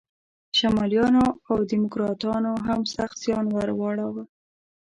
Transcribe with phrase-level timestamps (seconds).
[0.57, 4.23] شمالیانو او دیموکراتانو هم سخت زیان ور واړاوه.